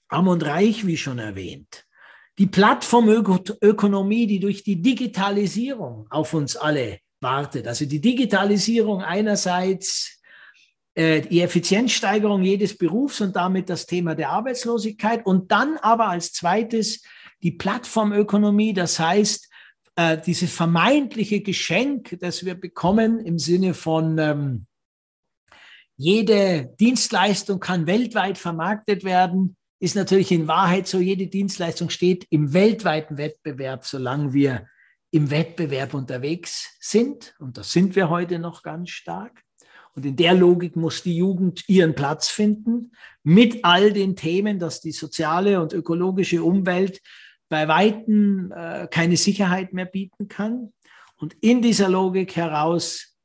arm 0.07 0.27
und 0.27 0.45
reich, 0.45 0.85
wie 0.85 0.97
schon 0.97 1.19
erwähnt 1.19 1.85
die 2.37 2.47
Plattformökonomie, 2.47 4.27
die 4.27 4.39
durch 4.39 4.63
die 4.63 4.81
Digitalisierung 4.81 6.07
auf 6.09 6.33
uns 6.33 6.55
alle 6.55 6.99
wartet. 7.21 7.67
Also 7.67 7.85
die 7.85 8.01
Digitalisierung 8.01 9.01
einerseits 9.01 10.21
äh, 10.95 11.21
die 11.21 11.41
Effizienzsteigerung 11.41 12.43
jedes 12.43 12.77
Berufs 12.77 13.21
und 13.21 13.35
damit 13.35 13.69
das 13.69 13.85
Thema 13.85 14.15
der 14.15 14.31
Arbeitslosigkeit 14.31 15.25
und 15.25 15.51
dann 15.51 15.77
aber 15.77 16.09
als 16.09 16.33
zweites 16.33 17.03
die 17.41 17.51
Plattformökonomie, 17.51 18.73
das 18.73 18.99
heißt 18.99 19.49
äh, 19.95 20.17
dieses 20.25 20.53
vermeintliche 20.53 21.41
Geschenk, 21.41 22.17
das 22.19 22.45
wir 22.45 22.55
bekommen 22.55 23.19
im 23.19 23.39
Sinne 23.39 23.73
von 23.73 24.17
ähm, 24.17 24.67
jede 25.97 26.73
Dienstleistung 26.79 27.59
kann 27.59 27.87
weltweit 27.87 28.37
vermarktet 28.37 29.03
werden 29.03 29.55
ist 29.79 29.95
natürlich 29.95 30.31
in 30.31 30.47
Wahrheit 30.47 30.87
so, 30.87 30.99
jede 30.99 31.27
Dienstleistung 31.27 31.89
steht 31.89 32.25
im 32.29 32.53
weltweiten 32.53 33.17
Wettbewerb, 33.17 33.85
solange 33.85 34.33
wir 34.33 34.67
im 35.11 35.29
Wettbewerb 35.29 35.93
unterwegs 35.93 36.75
sind. 36.79 37.35
Und 37.39 37.57
das 37.57 37.71
sind 37.71 37.95
wir 37.95 38.09
heute 38.09 38.39
noch 38.39 38.63
ganz 38.63 38.89
stark. 38.89 39.43
Und 39.93 40.05
in 40.05 40.15
der 40.15 40.33
Logik 40.33 40.75
muss 40.75 41.03
die 41.03 41.15
Jugend 41.15 41.67
ihren 41.69 41.95
Platz 41.95 42.29
finden, 42.29 42.91
mit 43.23 43.63
all 43.63 43.93
den 43.93 44.15
Themen, 44.15 44.59
dass 44.59 44.81
die 44.81 44.91
soziale 44.91 45.61
und 45.61 45.71
ökologische 45.71 46.43
Umwelt 46.43 47.01
bei 47.55 47.69
Weitem 47.69 48.51
äh, 48.51 48.85
keine 48.91 49.15
Sicherheit 49.15 49.71
mehr 49.71 49.85
bieten 49.85 50.27
kann. 50.27 50.73
Und 51.15 51.35
in 51.35 51.61
dieser 51.61 51.87
Logik 51.87 52.35
heraus 52.35 53.15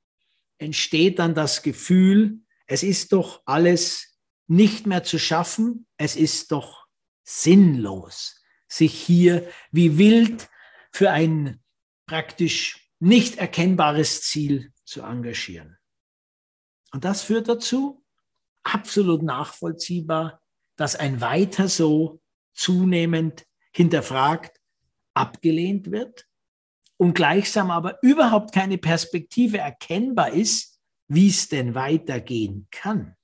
entsteht 0.58 1.18
dann 1.18 1.34
das 1.34 1.64
Gefühl, 1.64 2.38
es 2.68 2.84
ist 2.84 3.10
doch 3.10 3.42
alles 3.44 4.20
nicht 4.46 4.86
mehr 4.86 5.02
zu 5.02 5.18
schaffen. 5.18 5.88
Es 5.96 6.14
ist 6.14 6.52
doch 6.52 6.86
sinnlos, 7.24 8.40
sich 8.68 8.94
hier 8.94 9.48
wie 9.72 9.98
wild 9.98 10.48
für 10.92 11.10
ein 11.10 11.60
praktisch 12.06 12.88
nicht 13.00 13.38
erkennbares 13.38 14.22
Ziel 14.22 14.72
zu 14.84 15.02
engagieren. 15.02 15.76
Und 16.92 17.04
das 17.04 17.22
führt 17.22 17.48
dazu, 17.48 18.04
absolut 18.62 19.24
nachvollziehbar, 19.24 20.40
dass 20.76 20.94
ein 20.94 21.20
Weiter 21.20 21.66
so 21.66 22.22
zunehmend 22.54 23.44
hinterfragt, 23.72 24.60
abgelehnt 25.14 25.90
wird 25.90 26.26
und 26.96 27.14
gleichsam 27.14 27.70
aber 27.70 27.98
überhaupt 28.02 28.52
keine 28.52 28.78
Perspektive 28.78 29.58
erkennbar 29.58 30.32
ist, 30.32 30.78
wie 31.08 31.28
es 31.28 31.48
denn 31.48 31.74
weitergehen 31.74 32.68
kann. 32.70 33.16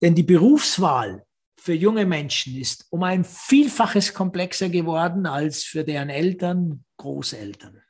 Denn 0.00 0.14
die 0.14 0.22
Berufswahl 0.22 1.24
für 1.58 1.74
junge 1.74 2.06
Menschen 2.06 2.56
ist 2.56 2.86
um 2.90 3.02
ein 3.02 3.24
Vielfaches 3.24 4.14
komplexer 4.14 4.68
geworden 4.68 5.26
als 5.26 5.64
für 5.64 5.84
deren 5.84 6.08
Eltern, 6.08 6.84
Großeltern. 6.96 7.82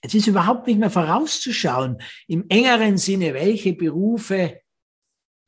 Es 0.00 0.14
ist 0.14 0.28
überhaupt 0.28 0.66
nicht 0.66 0.78
mehr 0.78 0.90
vorauszuschauen 0.90 2.00
im 2.28 2.46
engeren 2.48 2.98
Sinne, 2.98 3.34
welche 3.34 3.72
Berufe 3.72 4.60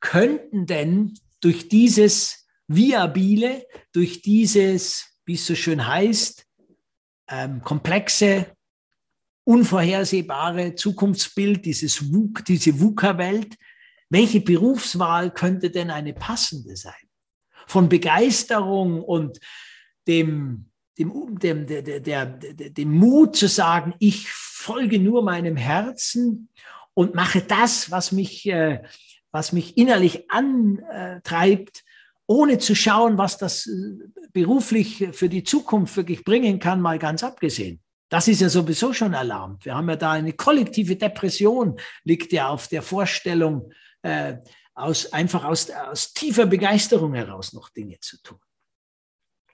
könnten 0.01 0.65
denn 0.65 1.17
durch 1.39 1.69
dieses 1.69 2.40
Viabile, 2.75 3.65
durch 3.91 4.21
dieses, 4.21 5.17
wie 5.25 5.35
es 5.35 5.45
so 5.45 5.55
schön 5.55 5.85
heißt, 5.85 6.45
ähm, 7.29 7.61
komplexe, 7.61 8.55
unvorhersehbare 9.43 10.75
Zukunftsbild, 10.75 11.65
dieses 11.65 12.11
VUC, 12.11 12.45
diese 12.45 12.79
VUCA-Welt, 12.79 13.55
welche 14.09 14.41
Berufswahl 14.41 15.31
könnte 15.31 15.71
denn 15.71 15.89
eine 15.89 16.13
passende 16.13 16.75
sein? 16.75 16.93
Von 17.67 17.89
Begeisterung 17.89 19.01
und 19.01 19.39
dem, 20.07 20.69
dem, 20.97 21.39
dem, 21.39 21.65
der, 21.65 21.81
der, 21.81 22.25
der, 22.25 22.69
dem 22.69 22.91
Mut 22.91 23.35
zu 23.35 23.47
sagen, 23.47 23.93
ich 23.99 24.29
folge 24.29 24.99
nur 24.99 25.23
meinem 25.23 25.55
Herzen 25.55 26.49
und 26.93 27.15
mache 27.15 27.41
das, 27.41 27.89
was 27.89 28.11
mich, 28.11 28.45
äh, 28.47 28.83
was 29.31 29.53
mich 29.53 29.77
innerlich 29.77 30.29
antreibt, 30.29 31.83
ohne 32.27 32.57
zu 32.57 32.75
schauen, 32.75 33.17
was 33.17 33.37
das 33.37 33.67
äh, 33.67 33.71
beruflich 34.31 35.09
für 35.13 35.29
die 35.29 35.43
Zukunft 35.43 35.95
wirklich 35.97 36.23
bringen 36.23 36.59
kann, 36.59 36.81
mal 36.81 36.99
ganz 36.99 37.23
abgesehen. 37.23 37.81
Das 38.09 38.27
ist 38.27 38.41
ja 38.41 38.49
sowieso 38.49 38.93
schon 38.93 39.13
erlaubt. 39.13 39.65
Wir 39.65 39.75
haben 39.75 39.89
ja 39.89 39.95
da 39.95 40.11
eine 40.11 40.33
kollektive 40.33 40.95
Depression, 40.97 41.79
liegt 42.03 42.33
ja 42.33 42.49
auf 42.49 42.67
der 42.67 42.81
Vorstellung, 42.81 43.71
äh, 44.01 44.35
aus, 44.73 45.11
einfach 45.13 45.43
aus, 45.43 45.69
aus 45.69 46.13
tiefer 46.13 46.45
Begeisterung 46.45 47.13
heraus 47.13 47.53
noch 47.53 47.69
Dinge 47.69 47.99
zu 47.99 48.21
tun. 48.21 48.39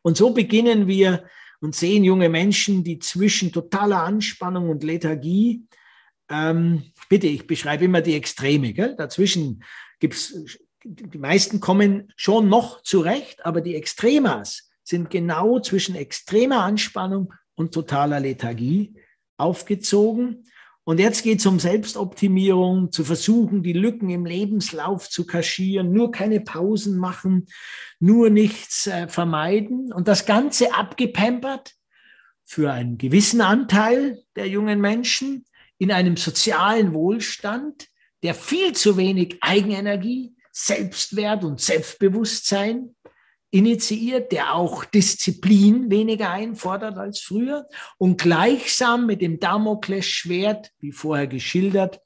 Und 0.02 0.18
so 0.18 0.32
beginnen 0.32 0.88
wir 0.88 1.28
und 1.60 1.76
sehen 1.76 2.04
junge 2.04 2.30
Menschen, 2.30 2.84
die 2.84 3.00
zwischen 3.00 3.52
totaler 3.52 4.04
Anspannung 4.04 4.70
und 4.70 4.84
Lethargie, 4.84 5.68
ähm, 6.30 6.92
bitte, 7.10 7.28
ich 7.28 7.48
beschreibe 7.48 7.86
immer 7.86 8.02
die 8.02 8.16
Extreme, 8.16 8.74
gell? 8.74 8.96
dazwischen 8.96 9.64
gibt 10.00 10.14
es, 10.14 10.60
die 10.88 11.18
meisten 11.18 11.60
kommen 11.60 12.12
schon 12.16 12.50
noch 12.50 12.82
zurecht, 12.82 13.46
aber 13.46 13.62
die 13.62 13.76
Extremas 13.76 14.70
sind 14.84 15.10
genau 15.10 15.60
zwischen 15.60 15.96
extremer 15.96 16.64
Anspannung 16.64 17.34
und 17.56 17.74
totaler 17.74 18.20
Lethargie 18.20 18.96
aufgezogen. 19.38 20.46
Und 20.86 21.02
jetzt 21.02 21.24
geht 21.24 21.40
es 21.40 21.46
um 21.46 21.60
Selbstoptimierung, 21.60 22.94
zu 22.94 23.04
versuchen, 23.04 23.62
die 23.62 23.74
Lücken 23.74 24.10
im 24.10 24.26
Lebenslauf 24.26 25.10
zu 25.10 25.26
kaschieren, 25.26 25.92
nur 25.92 26.12
keine 26.12 26.40
Pausen 26.40 26.98
machen, 26.98 27.48
nur 28.00 28.30
nichts 28.30 28.88
äh, 28.88 29.10
vermeiden 29.10 29.92
und 29.92 30.08
das 30.08 30.26
Ganze 30.26 30.74
abgepampert 30.74 31.74
für 32.46 32.72
einen 32.72 32.98
gewissen 32.98 33.42
Anteil 33.42 34.24
der 34.38 34.48
jungen 34.48 34.80
Menschen 34.80 35.44
in 35.78 35.92
einem 35.92 36.16
sozialen 36.16 36.94
Wohlstand, 36.94 37.88
der 38.24 38.34
viel 38.34 38.72
zu 38.72 38.96
wenig 38.96 39.40
Eigenenergie, 39.42 40.37
Selbstwert 40.60 41.44
und 41.44 41.62
Selbstbewusstsein 41.62 42.96
initiiert, 43.52 44.32
der 44.32 44.56
auch 44.56 44.86
Disziplin 44.86 45.92
weniger 45.92 46.32
einfordert 46.32 46.98
als 46.98 47.20
früher 47.20 47.68
und 48.00 48.20
gleichsam 48.20 49.06
mit 49.06 49.22
dem 49.22 49.40
Damoklesschwert, 49.40 50.72
wie 50.80 50.92
vorher 50.92 51.28
geschildert, 51.28 52.02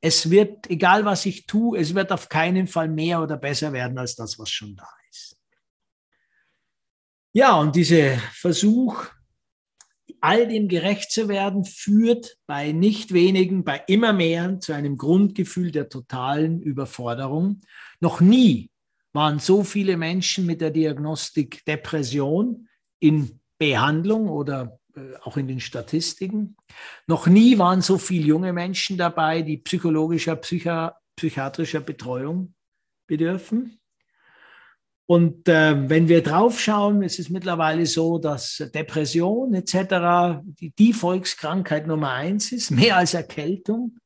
es 0.00 0.30
wird, 0.30 0.70
egal 0.70 1.04
was 1.04 1.26
ich 1.26 1.46
tue, 1.46 1.78
es 1.78 1.94
wird 1.94 2.10
auf 2.10 2.30
keinen 2.30 2.66
Fall 2.66 2.88
mehr 2.88 3.22
oder 3.22 3.36
besser 3.36 3.74
werden 3.74 3.98
als 3.98 4.16
das, 4.16 4.38
was 4.38 4.48
schon 4.48 4.74
da 4.74 4.88
ist. 5.10 5.36
Ja, 7.34 7.56
und 7.56 7.76
dieser 7.76 8.16
Versuch, 8.32 9.04
all 10.22 10.48
dem 10.48 10.68
gerecht 10.68 11.12
zu 11.12 11.28
werden, 11.28 11.66
führt 11.66 12.38
bei 12.46 12.72
nicht 12.72 13.12
wenigen, 13.12 13.62
bei 13.62 13.84
immer 13.88 14.14
mehr 14.14 14.58
zu 14.58 14.72
einem 14.72 14.96
Grundgefühl 14.96 15.70
der 15.70 15.90
totalen 15.90 16.62
Überforderung. 16.62 17.60
Noch 18.00 18.20
nie 18.20 18.70
waren 19.12 19.38
so 19.38 19.64
viele 19.64 19.96
Menschen 19.96 20.46
mit 20.46 20.60
der 20.60 20.70
Diagnostik 20.70 21.64
Depression 21.64 22.68
in 22.98 23.40
Behandlung 23.58 24.28
oder 24.28 24.78
äh, 24.94 25.16
auch 25.22 25.36
in 25.36 25.48
den 25.48 25.60
Statistiken. 25.60 26.56
Noch 27.06 27.26
nie 27.26 27.58
waren 27.58 27.82
so 27.82 27.98
viele 27.98 28.26
junge 28.26 28.52
Menschen 28.52 28.96
dabei, 28.96 29.42
die 29.42 29.58
psychologischer, 29.58 30.36
psychi 30.36 30.88
psychiatrischer 31.16 31.80
Betreuung 31.80 32.54
bedürfen. 33.06 33.78
Und 35.06 35.48
äh, 35.48 35.90
wenn 35.90 36.08
wir 36.08 36.22
draufschauen, 36.22 37.02
ist 37.02 37.18
es 37.18 37.30
mittlerweile 37.30 37.84
so, 37.84 38.18
dass 38.18 38.64
Depression 38.72 39.52
etc. 39.54 40.40
Die, 40.44 40.70
die 40.70 40.92
Volkskrankheit 40.92 41.86
Nummer 41.86 42.12
eins 42.12 42.52
ist, 42.52 42.70
mehr 42.70 42.96
als 42.96 43.14
Erkältung 43.14 43.98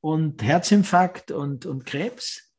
und 0.00 0.42
Herzinfarkt 0.42 1.30
und, 1.30 1.66
und 1.66 1.86
Krebs. 1.86 2.49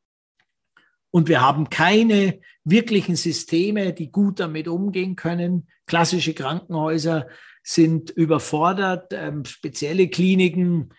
Und 1.11 1.27
wir 1.27 1.41
haben 1.41 1.69
keine 1.69 2.39
wirklichen 2.63 3.15
Systeme, 3.15 3.93
die 3.93 4.11
gut 4.11 4.39
damit 4.39 4.67
umgehen 4.67 5.15
können. 5.15 5.67
Klassische 5.85 6.33
Krankenhäuser 6.33 7.27
sind 7.63 8.09
überfordert, 8.09 9.11
ähm, 9.11 9.45
spezielle 9.45 10.07
Kliniken 10.07 10.93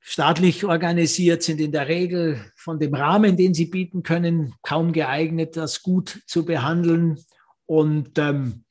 staatlich 0.00 0.64
organisiert, 0.64 1.42
sind 1.42 1.60
in 1.60 1.72
der 1.72 1.88
Regel 1.88 2.52
von 2.56 2.78
dem 2.78 2.94
Rahmen, 2.94 3.36
den 3.36 3.54
sie 3.54 3.66
bieten 3.66 4.02
können, 4.02 4.54
kaum 4.62 4.92
geeignet, 4.92 5.56
das 5.56 5.82
gut 5.82 6.22
zu 6.26 6.44
behandeln. 6.44 7.18
Und 7.66 8.18
ähm, 8.18 8.64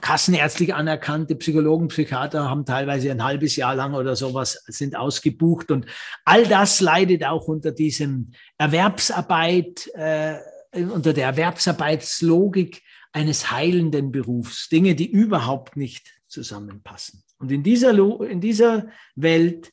kassenärztlich 0.00 0.74
anerkannte 0.74 1.36
Psychologen, 1.36 1.88
Psychiater 1.88 2.50
haben 2.50 2.66
teilweise 2.66 3.10
ein 3.10 3.24
halbes 3.24 3.56
Jahr 3.56 3.74
lang 3.74 3.94
oder 3.94 4.14
sowas 4.14 4.62
sind 4.66 4.94
ausgebucht. 4.94 5.70
Und 5.70 5.86
all 6.24 6.46
das 6.46 6.80
leidet 6.80 7.24
auch 7.24 7.48
unter 7.48 7.72
diesem 7.72 8.32
Erwerbsarbeit, 8.58 9.90
äh, 9.94 10.36
unter 10.72 11.12
der 11.14 11.26
Erwerbsarbeitslogik 11.26 12.82
eines 13.12 13.50
heilenden 13.50 14.12
Berufs. 14.12 14.68
Dinge, 14.68 14.94
die 14.94 15.10
überhaupt 15.10 15.76
nicht 15.76 16.20
zusammenpassen. 16.28 17.22
Und 17.38 17.50
in 17.50 17.62
dieser, 17.62 17.92
in 18.28 18.40
dieser 18.40 18.86
Welt 19.14 19.72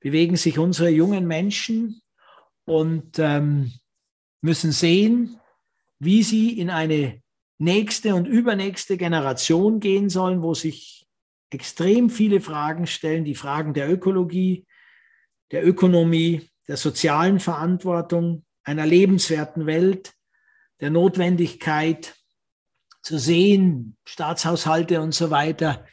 bewegen 0.00 0.36
sich 0.36 0.58
unsere 0.58 0.88
jungen 0.88 1.26
Menschen 1.26 2.00
und 2.64 3.18
ähm, 3.18 3.72
müssen 4.40 4.72
sehen, 4.72 5.38
wie 5.98 6.22
sie 6.22 6.58
in 6.58 6.70
eine 6.70 7.22
nächste 7.58 8.14
und 8.14 8.26
übernächste 8.26 8.96
Generation 8.96 9.80
gehen 9.80 10.08
sollen, 10.08 10.42
wo 10.42 10.54
sich 10.54 11.06
extrem 11.50 12.10
viele 12.10 12.40
Fragen 12.40 12.86
stellen, 12.86 13.24
die 13.24 13.34
Fragen 13.34 13.74
der 13.74 13.90
Ökologie, 13.90 14.66
der 15.50 15.66
Ökonomie, 15.66 16.48
der 16.68 16.76
sozialen 16.76 17.40
Verantwortung, 17.40 18.44
einer 18.64 18.86
lebenswerten 18.86 19.66
Welt, 19.66 20.12
der 20.80 20.90
Notwendigkeit 20.90 22.14
zu 23.02 23.18
sehen, 23.18 23.96
Staatshaushalte 24.04 25.00
und 25.00 25.14
so 25.14 25.30
weiter 25.30 25.86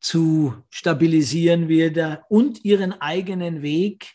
zu 0.00 0.54
stabilisieren 0.70 1.68
wieder 1.68 2.24
und 2.28 2.64
ihren 2.64 2.92
eigenen 3.00 3.62
Weg 3.62 4.14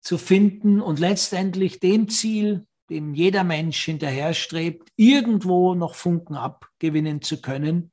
zu 0.00 0.16
finden 0.16 0.80
und 0.80 1.00
letztendlich 1.00 1.80
dem 1.80 2.08
Ziel, 2.08 2.66
dem 2.92 3.14
jeder 3.14 3.42
Mensch 3.42 3.84
hinterherstrebt, 3.84 4.90
irgendwo 4.96 5.74
noch 5.74 5.94
Funken 5.94 6.36
abgewinnen 6.36 7.22
zu 7.22 7.40
können, 7.40 7.92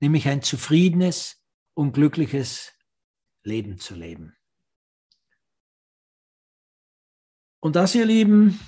nämlich 0.00 0.28
ein 0.28 0.42
zufriedenes 0.42 1.42
und 1.74 1.92
glückliches 1.92 2.72
Leben 3.42 3.78
zu 3.78 3.94
leben. 3.94 4.36
Und 7.60 7.74
das, 7.74 7.94
ihr 7.94 8.06
Lieben, 8.06 8.60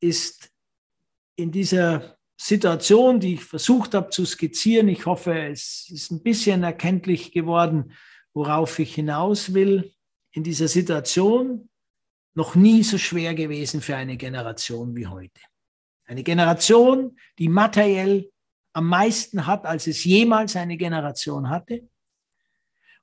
ist 0.00 0.50
in 1.36 1.52
dieser 1.52 2.16
Situation, 2.38 3.20
die 3.20 3.34
ich 3.34 3.44
versucht 3.44 3.94
habe 3.94 4.08
zu 4.08 4.24
skizzieren. 4.24 4.88
Ich 4.88 5.04
hoffe, 5.04 5.38
es 5.38 5.90
ist 5.90 6.10
ein 6.10 6.22
bisschen 6.22 6.62
erkenntlich 6.62 7.32
geworden, 7.32 7.92
worauf 8.32 8.78
ich 8.78 8.94
hinaus 8.94 9.52
will. 9.52 9.92
In 10.32 10.42
dieser 10.42 10.68
Situation 10.68 11.69
noch 12.34 12.54
nie 12.54 12.82
so 12.82 12.98
schwer 12.98 13.34
gewesen 13.34 13.80
für 13.80 13.96
eine 13.96 14.16
Generation 14.16 14.94
wie 14.94 15.06
heute. 15.06 15.40
Eine 16.04 16.22
Generation, 16.22 17.16
die 17.38 17.48
materiell 17.48 18.30
am 18.72 18.86
meisten 18.86 19.46
hat, 19.46 19.66
als 19.66 19.86
es 19.86 20.04
jemals 20.04 20.56
eine 20.56 20.76
Generation 20.76 21.50
hatte 21.50 21.88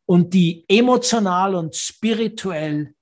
und 0.05 0.33
die 0.33 0.65
emotional 0.67 1.55
und 1.55 1.75
spirituell 1.75 2.95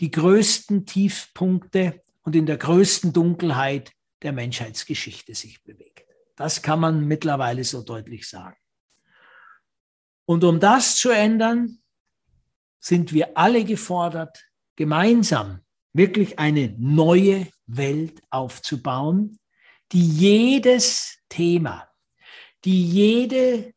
die 0.00 0.10
größten 0.10 0.84
Tiefpunkte 0.84 2.02
und 2.22 2.36
in 2.36 2.46
der 2.46 2.58
größten 2.58 3.12
Dunkelheit 3.12 3.92
der 4.22 4.32
Menschheitsgeschichte 4.32 5.34
sich 5.34 5.62
bewegt. 5.62 6.04
Das 6.34 6.60
kann 6.60 6.80
man 6.80 7.06
mittlerweile 7.06 7.64
so 7.64 7.82
deutlich 7.82 8.28
sagen. 8.28 8.56
Und 10.26 10.44
um 10.44 10.60
das 10.60 10.96
zu 10.96 11.10
ändern, 11.10 11.78
sind 12.78 13.12
wir 13.12 13.36
alle 13.38 13.64
gefordert, 13.64 14.45
gemeinsam 14.76 15.60
wirklich 15.92 16.38
eine 16.38 16.74
neue 16.78 17.48
Welt 17.66 18.20
aufzubauen, 18.30 19.38
die 19.92 20.06
jedes 20.06 21.18
Thema, 21.28 21.88
die 22.64 22.84
jede, 22.84 23.72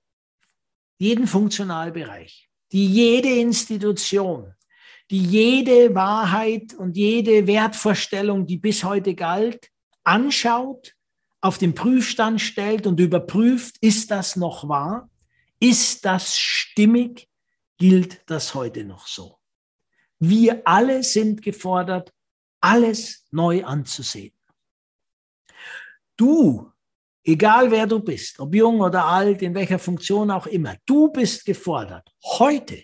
jeden 0.97 1.27
Funktionalbereich, 1.27 2.49
die 2.71 2.85
jede 2.85 3.29
Institution, 3.29 4.53
die 5.09 5.23
jede 5.23 5.95
Wahrheit 5.95 6.73
und 6.73 6.95
jede 6.97 7.47
Wertvorstellung, 7.47 8.45
die 8.45 8.57
bis 8.57 8.83
heute 8.83 9.15
galt, 9.15 9.69
anschaut, 10.03 10.95
auf 11.41 11.57
den 11.57 11.73
Prüfstand 11.73 12.41
stellt 12.41 12.85
und 12.85 12.99
überprüft, 12.99 13.77
ist 13.81 14.11
das 14.11 14.35
noch 14.35 14.67
wahr? 14.67 15.09
Ist 15.59 16.05
das 16.05 16.37
stimmig? 16.37 17.27
Gilt 17.77 18.21
das 18.29 18.53
heute 18.53 18.83
noch 18.83 19.07
so? 19.07 19.38
Wir 20.19 20.61
alle 20.65 21.01
sind 21.03 21.41
gefordert, 21.41 22.13
alles 22.61 23.25
neu 23.31 23.63
anzusehen. 23.63 24.35
Du, 26.17 26.71
egal 27.23 27.71
wer 27.71 27.87
du 27.87 27.99
bist, 27.99 28.39
ob 28.39 28.53
jung 28.53 28.81
oder 28.81 29.05
alt, 29.05 29.41
in 29.41 29.55
welcher 29.55 29.79
Funktion 29.79 30.29
auch 30.29 30.45
immer, 30.47 30.75
du 30.85 31.09
bist 31.09 31.45
gefordert, 31.45 32.13
heute 32.23 32.83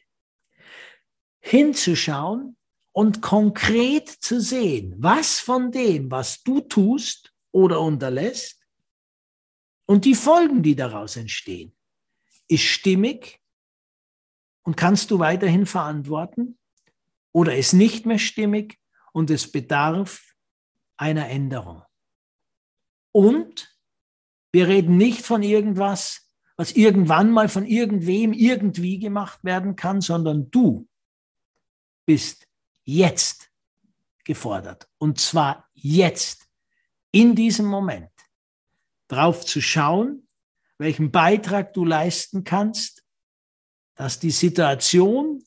hinzuschauen 1.41 2.57
und 2.93 3.21
konkret 3.21 4.07
zu 4.09 4.39
sehen, 4.39 4.95
was 4.97 5.39
von 5.41 5.71
dem, 5.71 6.09
was 6.09 6.41
du 6.41 6.61
tust 6.61 7.33
oder 7.51 7.81
unterlässt 7.81 8.65
und 9.85 10.05
die 10.05 10.15
Folgen, 10.15 10.63
die 10.63 10.75
daraus 10.75 11.17
entstehen, 11.17 11.75
ist 12.47 12.63
stimmig 12.63 13.41
und 14.63 14.77
kannst 14.77 15.11
du 15.11 15.19
weiterhin 15.19 15.65
verantworten 15.65 16.57
oder 17.35 17.57
ist 17.57 17.73
nicht 17.73 18.05
mehr 18.05 18.17
stimmig 18.17 18.79
und 19.11 19.29
es 19.29 19.51
bedarf 19.51 20.23
einer 20.95 21.27
Änderung. 21.27 21.83
Und 23.11 23.77
wir 24.53 24.69
reden 24.69 24.95
nicht 24.95 25.25
von 25.25 25.43
irgendwas, 25.43 26.31
was 26.55 26.71
irgendwann 26.71 27.31
mal 27.31 27.49
von 27.49 27.65
irgendwem 27.65 28.31
irgendwie 28.31 28.99
gemacht 28.99 29.43
werden 29.43 29.75
kann, 29.75 29.99
sondern 29.99 30.49
du 30.49 30.87
bist 32.05 32.47
jetzt 32.85 33.51
gefordert. 34.23 34.87
Und 34.97 35.19
zwar 35.19 35.69
jetzt, 35.73 36.47
in 37.11 37.35
diesem 37.35 37.65
Moment, 37.65 38.11
drauf 39.09 39.45
zu 39.45 39.59
schauen, 39.59 40.29
welchen 40.77 41.11
Beitrag 41.11 41.73
du 41.73 41.83
leisten 41.83 42.45
kannst, 42.45 43.03
dass 43.95 44.19
die 44.19 44.31
Situation 44.31 45.43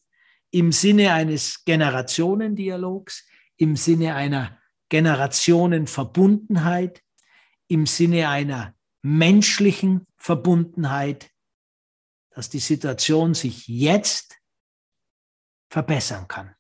im 0.50 0.72
Sinne 0.72 1.12
eines 1.12 1.64
Generationendialogs, 1.64 3.26
im 3.56 3.76
Sinne 3.76 4.14
einer 4.14 4.58
Generationenverbundenheit, 4.88 7.02
im 7.66 7.86
Sinne 7.86 8.28
einer 8.28 8.74
menschlichen 9.02 10.06
Verbundenheit, 10.16 11.30
dass 12.30 12.48
die 12.48 12.60
Situation 12.60 13.34
sich 13.34 13.68
jetzt 13.68 14.38
verbessern 15.70 16.28
kann. 16.28 16.54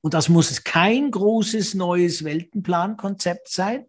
Und 0.00 0.14
das 0.14 0.28
muss 0.28 0.64
kein 0.64 1.10
großes 1.10 1.74
neues 1.74 2.24
Weltenplankonzept 2.24 3.48
sein, 3.48 3.86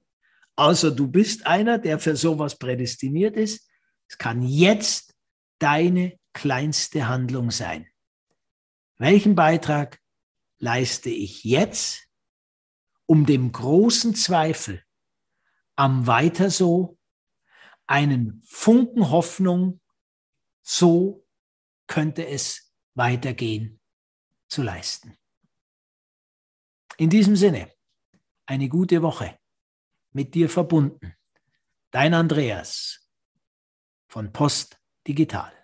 außer 0.56 0.91
du 0.91 1.08
bist 1.08 1.47
einer, 1.47 1.80
der 1.80 2.00
für 2.00 2.15
sowas 2.15 2.58
prädestiniert 2.58 3.38
ist. 3.38 3.67
Es 4.08 4.17
kann 4.17 4.43
jetzt 4.43 5.15
deine 5.60 6.19
kleinste 6.34 7.08
Handlung 7.08 7.50
sein. 7.50 7.88
Welchen 9.01 9.33
Beitrag 9.33 9.99
leiste 10.59 11.09
ich 11.09 11.43
jetzt, 11.43 12.07
um 13.07 13.25
dem 13.25 13.51
großen 13.51 14.13
Zweifel 14.13 14.85
am 15.75 16.05
Weiter 16.05 16.51
so, 16.51 16.99
einen 17.87 18.43
Funken 18.45 19.09
Hoffnung, 19.09 19.81
so 20.61 21.25
könnte 21.87 22.27
es 22.27 22.75
weitergehen, 22.93 23.79
zu 24.47 24.61
leisten. 24.61 25.17
In 26.97 27.09
diesem 27.09 27.35
Sinne, 27.35 27.73
eine 28.45 28.69
gute 28.69 29.01
Woche 29.01 29.39
mit 30.11 30.35
dir 30.35 30.47
verbunden. 30.47 31.15
Dein 31.89 32.13
Andreas 32.13 33.09
von 34.07 34.31
Post 34.31 34.79
Digital. 35.07 35.61